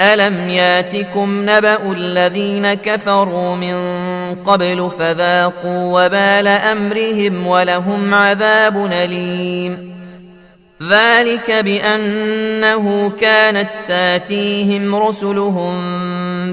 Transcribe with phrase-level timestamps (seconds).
[0.00, 3.74] الم ياتكم نبا الذين كفروا من
[4.34, 9.90] قبل فذاقوا وبال امرهم ولهم عذاب اليم.
[10.90, 15.76] ذلك بانه كانت تاتيهم رسلهم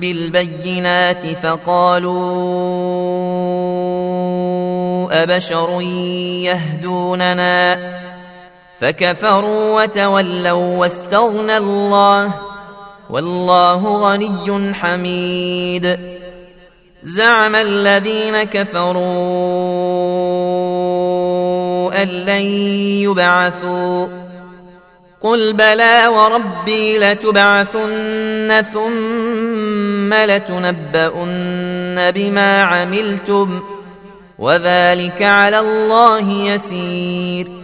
[0.00, 2.14] بالبينات فقالوا
[5.22, 5.80] ابشر
[6.42, 7.78] يهدوننا
[8.80, 12.43] فكفروا وتولوا واستغنى الله
[13.10, 15.98] والله غني حميد.
[17.02, 19.02] زعم الذين كفروا
[22.02, 22.42] أن لن
[23.02, 24.06] يبعثوا.
[25.20, 33.62] قل بلى وربي لتبعثن ثم لتنبؤن بما عملتم.
[34.38, 37.63] وذلك على الله يسير.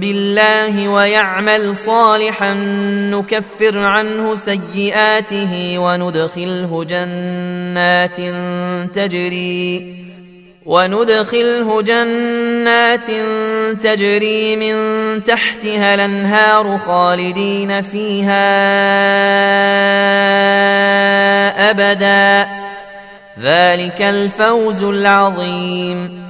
[0.00, 2.54] بالله ويعمل صالحا
[3.10, 8.16] نكفر عنه سيئاته وندخله جنات
[8.96, 9.94] تجري
[10.66, 13.06] وندخله جنات
[13.82, 14.74] تجري من
[15.24, 18.50] تحتها الأنهار خالدين فيها
[21.70, 22.48] أبدا.
[23.40, 26.23] ذلك الفوز العظيم.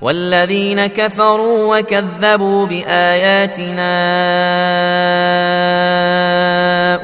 [0.00, 3.94] والذين كفروا وكذبوا بآياتنا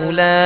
[0.05, 0.45] أولئك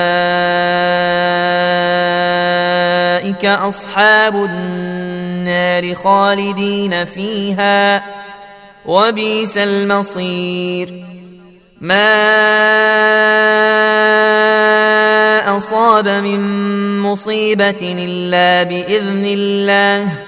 [3.45, 8.05] أصحاب النار خالدين فيها
[8.87, 11.05] وبئس المصير.
[11.81, 12.15] ما
[15.57, 16.41] أصاب من
[17.03, 20.28] مصيبة إلا بإذن الله.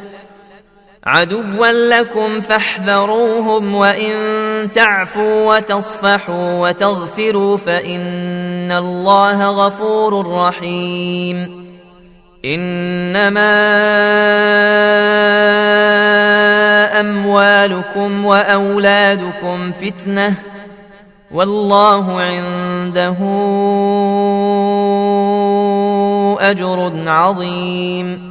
[1.05, 4.13] عدوا لكم فاحذروهم وإن
[4.71, 11.61] تعفوا وتصفحوا وتغفروا فإن الله غفور رحيم.
[12.45, 13.51] إنما
[16.99, 20.33] أموالكم وأولادكم فتنة
[21.31, 23.17] والله عنده
[26.39, 28.30] أجر عظيم.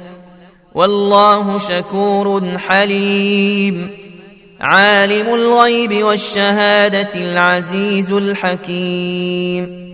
[0.75, 3.89] والله شكور حليم.
[4.61, 9.90] عالم الغيب والشهادة العزيز الحكيم.